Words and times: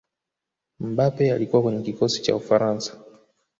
mbappe 0.79 1.33
alikuwa 1.33 1.61
kwenye 1.61 1.81
kikosi 1.83 2.21
cha 2.21 2.35
ufaransa 2.35 2.97